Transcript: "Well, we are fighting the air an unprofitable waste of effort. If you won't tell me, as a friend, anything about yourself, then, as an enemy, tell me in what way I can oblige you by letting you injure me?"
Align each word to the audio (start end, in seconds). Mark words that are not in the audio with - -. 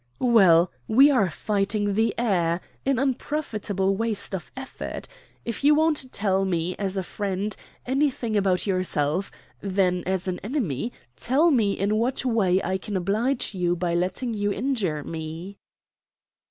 "Well, 0.17 0.71
we 0.87 1.11
are 1.11 1.29
fighting 1.29 1.93
the 1.93 2.15
air 2.17 2.59
an 2.87 2.97
unprofitable 2.97 3.95
waste 3.95 4.33
of 4.33 4.49
effort. 4.57 5.07
If 5.45 5.63
you 5.63 5.75
won't 5.75 6.11
tell 6.11 6.43
me, 6.43 6.75
as 6.77 6.97
a 6.97 7.03
friend, 7.03 7.55
anything 7.85 8.35
about 8.35 8.65
yourself, 8.65 9.29
then, 9.61 10.01
as 10.07 10.27
an 10.27 10.39
enemy, 10.39 10.91
tell 11.15 11.51
me 11.51 11.73
in 11.73 11.97
what 11.97 12.25
way 12.25 12.59
I 12.63 12.79
can 12.79 12.97
oblige 12.97 13.53
you 13.53 13.75
by 13.75 13.93
letting 13.93 14.33
you 14.33 14.51
injure 14.51 15.03
me?" 15.03 15.57